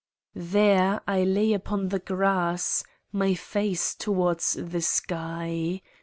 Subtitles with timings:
[0.33, 5.83] There I lay upon the grass, my face toward the sky.